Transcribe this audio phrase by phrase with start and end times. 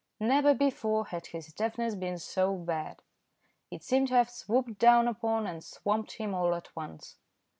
[0.19, 3.03] Never before had his deafness been so bad.
[3.69, 7.17] It seemed to have swooped down upon and swamped him all at once.